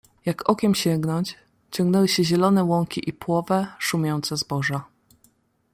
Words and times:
"Jak 0.25 0.49
okiem 0.49 0.75
sięgnąć, 0.75 1.35
ciągnęły 1.71 2.07
się 2.07 2.23
zielone 2.23 2.63
łąki 2.63 3.09
i 3.09 3.13
płowe, 3.13 3.67
szumiące 3.79 4.37
zboża." 4.37 4.83